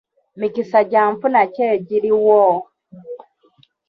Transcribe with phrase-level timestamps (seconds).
[0.39, 2.41] Mikisa gya nfuna ki egiriwo?